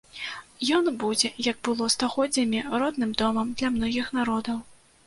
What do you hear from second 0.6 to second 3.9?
Ён будзе, як было стагоддзямі, родным домам для